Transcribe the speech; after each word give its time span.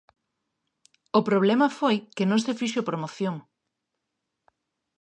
O 1.19 1.21
problema 1.29 1.67
foi 1.79 1.97
que 2.15 2.25
non 2.29 2.39
se 2.45 2.57
fixo 2.59 2.87
promoción. 2.89 3.35